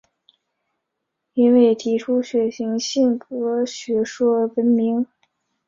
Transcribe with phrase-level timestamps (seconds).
[1.33, 5.05] 因为提出血型性格学说而闻名。